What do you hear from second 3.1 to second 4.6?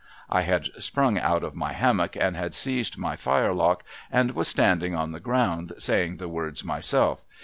firelock, and was